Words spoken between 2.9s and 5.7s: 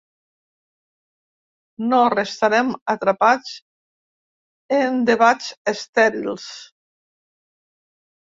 atrapats en debats